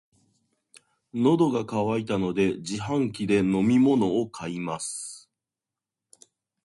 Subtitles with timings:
[1.13, 5.29] 喉が渇いたので、自動販売機で飲み物を買います。